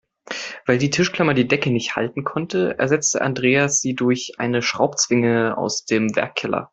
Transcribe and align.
Weil 0.65 0.79
die 0.79 0.89
Tischklammer 0.89 1.35
die 1.35 1.47
Decke 1.47 1.69
nicht 1.69 1.95
halten 1.95 2.23
konnte, 2.23 2.75
ersetzte 2.79 3.21
Andreas 3.21 3.81
sie 3.81 3.93
durch 3.93 4.39
eine 4.39 4.63
Schraubzwinge 4.63 5.55
aus 5.59 5.85
dem 5.85 6.15
Werkkeller. 6.15 6.69